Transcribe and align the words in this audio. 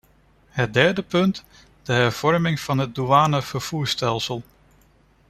Het 0.49 0.73
derde 0.73 1.01
punt: 1.01 1.43
de 1.83 1.93
hervorming 1.93 2.59
van 2.59 2.77
het 2.77 2.95
douanevervoerstelsel. 2.95 4.43